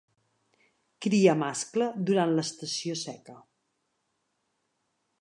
Cria 1.07 1.35
mascle 1.43 1.91
durant 2.09 2.35
l'estació 2.39 2.99
seca. 3.05 3.39